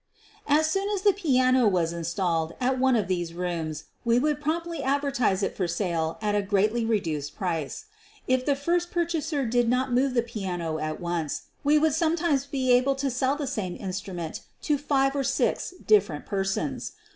As 0.47 0.65
soon 0.65 0.89
as 0.89 1.03
the 1.03 1.13
piano 1.13 1.67
was 1.67 1.93
installed 1.93 2.53
at 2.59 2.79
one 2.79 2.95
of 2.95 3.07
these 3.07 3.35
rooms 3.35 3.83
we 4.03 4.17
would 4.17 4.41
promptly 4.41 4.81
advertise 4.81 5.43
it 5.43 5.55
for 5.55 5.67
sale 5.67 6.17
at 6.23 6.33
a 6.33 6.41
greatly 6.41 6.83
reduced 6.83 7.35
price. 7.35 7.85
If 8.27 8.43
the 8.43 8.55
first 8.55 8.89
purchaser 8.89 9.45
did 9.45 9.69
not 9.69 9.93
move 9.93 10.15
the 10.15 10.23
piano 10.23 10.79
at 10.79 10.99
once 10.99 11.43
we 11.63 11.77
would 11.77 11.93
sometimes 11.93 12.47
be 12.47 12.71
able 12.71 12.95
to 12.95 13.11
sell 13.11 13.35
the 13.35 13.45
same 13.45 13.75
instrument 13.79 14.41
to 14.63 14.79
five 14.79 15.15
or 15.15 15.23
six 15.23 15.71
different 15.85 16.25
persons. 16.25 16.93